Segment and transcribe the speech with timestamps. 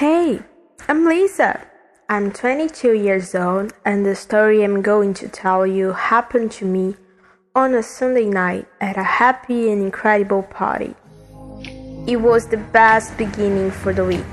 [0.00, 0.40] Hey,
[0.88, 1.60] I'm Lisa.
[2.08, 6.96] I'm 22 years old, and the story I'm going to tell you happened to me
[7.54, 10.94] on a Sunday night at a happy and incredible party.
[12.06, 14.24] It was the best beginning for the week.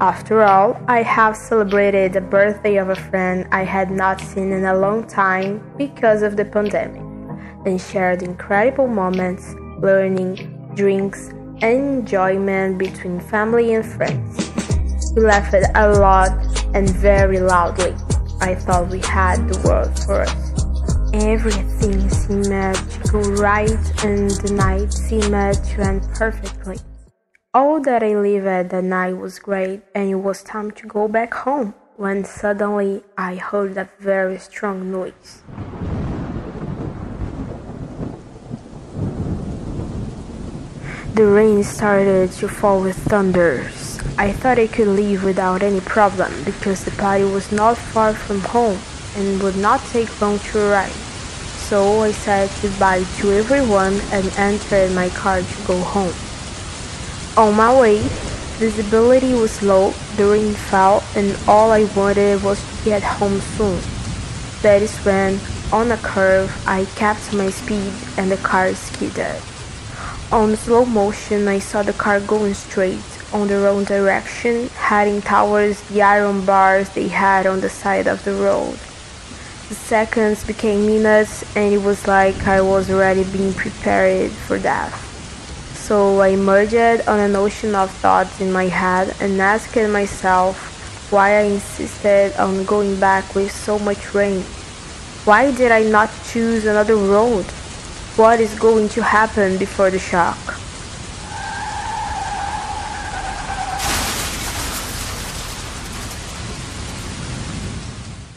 [0.00, 4.64] After all, I have celebrated the birthday of a friend I had not seen in
[4.64, 7.02] a long time because of the pandemic,
[7.66, 11.28] and shared incredible moments, learning, drinks,
[11.60, 14.61] and enjoyment between family and friends.
[15.14, 16.32] We laughed a lot
[16.74, 17.94] and very loudly.
[18.40, 20.52] I thought we had the world for us.
[21.12, 26.78] Everything seemed magical, right and the night seemed to end perfectly.
[27.52, 31.08] All that I lived at that night was great and it was time to go
[31.08, 35.42] back home when suddenly I heard a very strong noise.
[41.14, 43.81] The rain started to fall with thunders.
[44.18, 48.40] I thought I could leave without any problem because the party was not far from
[48.40, 48.78] home
[49.16, 50.92] and would not take long to arrive.
[51.68, 56.14] So I said goodbye to everyone and entered my car to go home.
[57.36, 57.98] On my way,
[58.58, 63.80] visibility was low, the rain fell, and all I wanted was to get home soon.
[64.60, 65.40] That is when,
[65.72, 69.40] on a curve, I kept my speed and the car skidded.
[70.30, 73.00] On slow motion, I saw the car going straight
[73.32, 78.22] on the wrong direction, heading towards the iron bars they had on the side of
[78.24, 78.78] the road.
[79.68, 84.94] The seconds became minutes, and it was like I was already being prepared for death.
[85.74, 91.38] So I emerged on an ocean of thoughts in my head and asked myself why
[91.38, 94.42] I insisted on going back with so much rain.
[95.24, 97.44] Why did I not choose another road?
[98.16, 100.61] What is going to happen before the shock?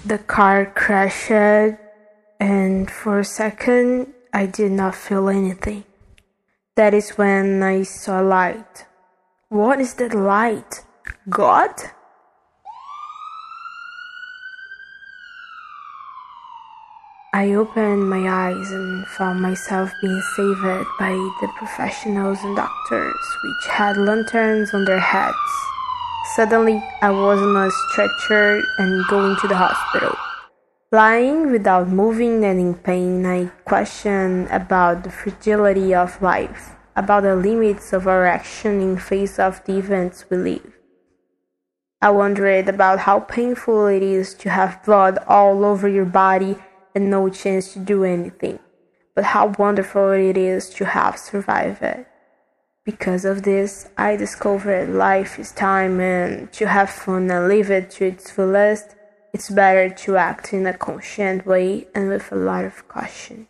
[0.05, 1.79] The car crashed,
[2.39, 5.83] and for a second I did not feel anything.
[6.75, 8.85] That is when I saw light.
[9.49, 10.85] What is that light?
[11.27, 11.73] God?
[17.33, 23.71] I opened my eyes and found myself being saved by the professionals and doctors, which
[23.71, 25.74] had lanterns on their heads.
[26.33, 30.17] Suddenly, I was on a stretcher and going to the hospital.
[30.91, 37.35] Lying without moving and in pain, I questioned about the fragility of life, about the
[37.35, 40.73] limits of our action in face of the events we live.
[42.01, 46.57] I wondered about how painful it is to have blood all over your body
[46.95, 48.59] and no chance to do anything,
[49.13, 52.07] but how wonderful it is to have survived it.
[52.85, 57.89] Because of this, I discovered life is time and to have fun and live it
[57.97, 58.95] to its fullest,
[59.33, 63.47] it's better to act in a conscient way and with a lot of caution.